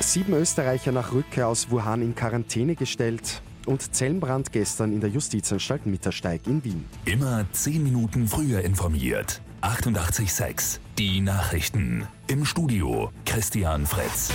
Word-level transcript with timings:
Sieben 0.00 0.32
Österreicher 0.34 0.92
nach 0.92 1.12
Rückkehr 1.12 1.48
aus 1.48 1.70
Wuhan 1.70 2.02
in 2.02 2.14
Quarantäne 2.14 2.76
gestellt 2.76 3.42
und 3.66 3.94
Zellenbrand 3.94 4.52
gestern 4.52 4.92
in 4.92 5.00
der 5.00 5.10
Justizanstalt 5.10 5.86
Mittersteig 5.86 6.46
in 6.46 6.64
Wien. 6.64 6.84
Immer 7.04 7.46
zehn 7.52 7.82
Minuten 7.82 8.26
früher 8.28 8.60
informiert. 8.62 9.42
88.6 9.60 10.78
Die 10.96 11.20
Nachrichten. 11.20 12.06
Im 12.28 12.44
Studio 12.44 13.10
Christian 13.26 13.86
Fritz. 13.86 14.30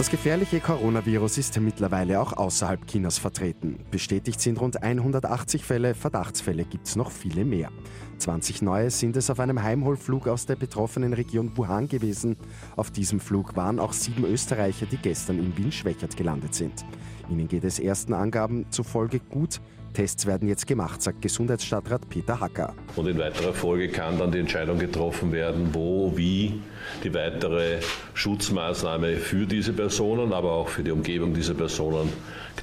Das 0.00 0.08
gefährliche 0.08 0.60
Coronavirus 0.60 1.36
ist 1.36 1.60
mittlerweile 1.60 2.22
auch 2.22 2.32
außerhalb 2.32 2.86
Chinas 2.86 3.18
vertreten. 3.18 3.84
Bestätigt 3.90 4.40
sind 4.40 4.58
rund 4.58 4.82
180 4.82 5.62
Fälle, 5.62 5.94
Verdachtsfälle 5.94 6.64
gibt 6.64 6.86
es 6.86 6.96
noch 6.96 7.10
viele 7.10 7.44
mehr. 7.44 7.70
20 8.16 8.62
neue 8.62 8.90
sind 8.90 9.14
es 9.18 9.28
auf 9.28 9.40
einem 9.40 9.62
Heimholflug 9.62 10.26
aus 10.26 10.46
der 10.46 10.56
betroffenen 10.56 11.12
Region 11.12 11.54
Wuhan 11.54 11.86
gewesen. 11.86 12.38
Auf 12.76 12.90
diesem 12.90 13.20
Flug 13.20 13.56
waren 13.56 13.78
auch 13.78 13.92
sieben 13.92 14.24
Österreicher, 14.24 14.86
die 14.86 14.96
gestern 14.96 15.38
in 15.38 15.54
Wien-Schwächert 15.58 16.16
gelandet 16.16 16.54
sind. 16.54 16.82
Ihnen 17.30 17.48
geht 17.48 17.64
es 17.64 17.78
ersten 17.78 18.12
Angaben 18.12 18.66
zufolge 18.70 19.20
gut. 19.20 19.60
Tests 19.92 20.26
werden 20.26 20.48
jetzt 20.48 20.66
gemacht, 20.66 21.02
sagt 21.02 21.20
Gesundheitsstadtrat 21.20 22.08
Peter 22.08 22.38
Hacker. 22.38 22.74
Und 22.96 23.08
in 23.08 23.18
weiterer 23.18 23.52
Folge 23.52 23.88
kann 23.88 24.18
dann 24.18 24.30
die 24.30 24.38
Entscheidung 24.38 24.78
getroffen 24.78 25.32
werden, 25.32 25.70
wo, 25.72 26.16
wie 26.16 26.60
die 27.02 27.12
weitere 27.12 27.80
Schutzmaßnahme 28.14 29.16
für 29.16 29.46
diese 29.46 29.72
Personen, 29.72 30.32
aber 30.32 30.52
auch 30.52 30.68
für 30.68 30.84
die 30.84 30.92
Umgebung 30.92 31.34
dieser 31.34 31.54
Personen 31.54 32.08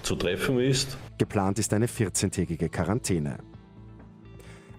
zu 0.04 0.16
treffen 0.16 0.60
ist. 0.60 0.98
Geplant 1.18 1.60
ist 1.60 1.74
eine 1.74 1.88
14-tägige 1.88 2.70
Quarantäne. 2.70 3.40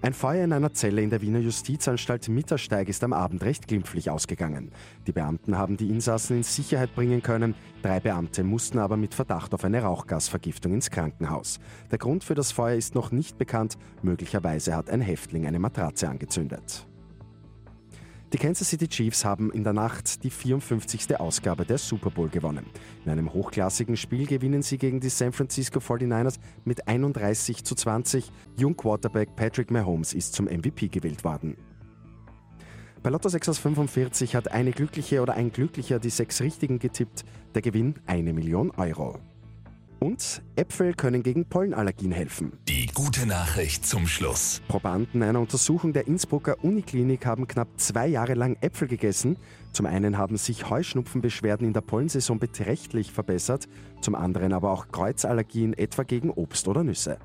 Ein 0.00 0.14
Feuer 0.14 0.44
in 0.44 0.52
einer 0.52 0.72
Zelle 0.72 1.02
in 1.02 1.10
der 1.10 1.22
Wiener 1.22 1.40
Justizanstalt 1.40 2.28
Mittersteig 2.28 2.88
ist 2.88 3.02
am 3.02 3.12
Abend 3.12 3.42
recht 3.42 3.66
glimpflich 3.66 4.10
ausgegangen. 4.10 4.70
Die 5.08 5.12
Beamten 5.12 5.58
haben 5.58 5.76
die 5.76 5.90
Insassen 5.90 6.36
in 6.36 6.42
Sicherheit 6.44 6.94
bringen 6.94 7.20
können. 7.20 7.56
Drei 7.82 7.98
Beamte 7.98 8.44
mussten 8.44 8.78
aber 8.78 8.96
mit 8.96 9.12
Verdacht 9.12 9.52
auf 9.54 9.64
eine 9.64 9.82
Rauchgasvergiftung 9.82 10.72
ins 10.72 10.90
Krankenhaus. 10.90 11.58
Der 11.90 11.98
Grund 11.98 12.22
für 12.22 12.36
das 12.36 12.52
Feuer 12.52 12.76
ist 12.76 12.94
noch 12.94 13.10
nicht 13.10 13.38
bekannt. 13.38 13.76
Möglicherweise 14.02 14.76
hat 14.76 14.88
ein 14.88 15.00
Häftling 15.00 15.48
eine 15.48 15.58
Matratze 15.58 16.08
angezündet. 16.08 16.87
Die 18.34 18.36
Kansas 18.36 18.68
City 18.68 18.86
Chiefs 18.88 19.24
haben 19.24 19.50
in 19.52 19.64
der 19.64 19.72
Nacht 19.72 20.22
die 20.22 20.28
54. 20.28 21.18
Ausgabe 21.18 21.64
der 21.64 21.78
Super 21.78 22.10
Bowl 22.10 22.28
gewonnen. 22.28 22.66
In 23.06 23.10
einem 23.10 23.32
hochklassigen 23.32 23.96
Spiel 23.96 24.26
gewinnen 24.26 24.60
sie 24.60 24.76
gegen 24.76 25.00
die 25.00 25.08
San 25.08 25.32
Francisco 25.32 25.78
49ers 25.78 26.38
mit 26.66 26.86
31 26.86 27.64
zu 27.64 27.74
20. 27.74 28.30
Jung 28.58 28.76
Quarterback 28.76 29.34
Patrick 29.34 29.70
Mahomes 29.70 30.12
ist 30.12 30.34
zum 30.34 30.44
MVP 30.44 30.88
gewählt 30.88 31.24
worden. 31.24 31.56
Bei 33.02 33.08
Lotto 33.08 33.30
6 33.30 33.48
aus 33.48 33.58
45 33.60 34.36
hat 34.36 34.52
eine 34.52 34.72
Glückliche 34.72 35.22
oder 35.22 35.32
ein 35.32 35.50
Glücklicher 35.50 35.98
die 35.98 36.10
sechs 36.10 36.42
Richtigen 36.42 36.78
getippt. 36.78 37.24
Der 37.54 37.62
Gewinn 37.62 37.94
eine 38.04 38.34
Million 38.34 38.70
Euro. 38.72 39.20
Und 40.00 40.42
Äpfel 40.54 40.94
können 40.94 41.22
gegen 41.22 41.46
Pollenallergien 41.46 42.12
helfen. 42.12 42.52
Die 42.68 42.86
gute 42.86 43.26
Nachricht 43.26 43.84
zum 43.84 44.06
Schluss. 44.06 44.62
Probanden 44.68 45.22
einer 45.22 45.40
Untersuchung 45.40 45.92
der 45.92 46.06
Innsbrucker 46.06 46.62
Uniklinik 46.62 47.26
haben 47.26 47.48
knapp 47.48 47.68
zwei 47.76 48.06
Jahre 48.06 48.34
lang 48.34 48.56
Äpfel 48.60 48.86
gegessen. 48.86 49.36
Zum 49.72 49.86
einen 49.86 50.16
haben 50.16 50.36
sich 50.36 50.70
Heuschnupfenbeschwerden 50.70 51.66
in 51.66 51.72
der 51.72 51.80
Pollensaison 51.80 52.38
beträchtlich 52.38 53.12
verbessert, 53.12 53.68
zum 54.00 54.14
anderen 54.14 54.52
aber 54.52 54.70
auch 54.70 54.88
Kreuzallergien 54.88 55.74
etwa 55.74 56.04
gegen 56.04 56.30
Obst 56.30 56.68
oder 56.68 56.84
Nüsse. 56.84 57.18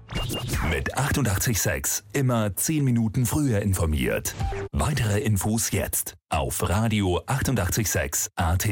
Mit 0.69 0.97
886 0.97 2.03
immer 2.13 2.55
10 2.55 2.83
Minuten 2.83 3.25
früher 3.25 3.61
informiert. 3.61 4.35
Weitere 4.71 5.19
Infos 5.19 5.71
jetzt 5.71 6.15
auf 6.29 6.67
Radio 6.67 7.21
886 7.27 8.31
AT. 8.35 8.67